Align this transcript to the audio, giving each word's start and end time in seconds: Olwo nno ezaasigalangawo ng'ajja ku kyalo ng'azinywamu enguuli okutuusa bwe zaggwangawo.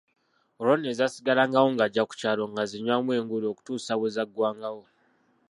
Olwo 0.59 0.73
nno 0.75 0.87
ezaasigalangawo 0.93 1.67
ng'ajja 1.73 2.03
ku 2.05 2.13
kyalo 2.19 2.43
ng'azinywamu 2.47 3.09
enguuli 3.19 3.45
okutuusa 3.49 3.93
bwe 3.99 4.13
zaggwangawo. 4.15 4.83